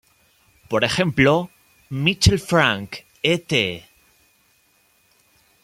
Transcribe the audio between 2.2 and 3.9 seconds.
Frank et.